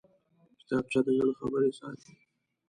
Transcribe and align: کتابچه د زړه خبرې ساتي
کتابچه 0.59 0.99
د 1.05 1.07
زړه 1.17 1.33
خبرې 1.39 1.71
ساتي 1.79 2.13